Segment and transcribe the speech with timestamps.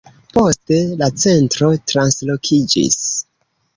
[0.35, 2.99] Poste la centro translokiĝis.